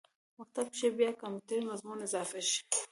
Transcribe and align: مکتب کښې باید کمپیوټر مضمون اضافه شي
مکتب 0.37 0.65
کښې 0.73 0.87
باید 0.97 1.19
کمپیوټر 1.23 1.59
مضمون 1.69 1.99
اضافه 2.07 2.39
شي 2.49 2.59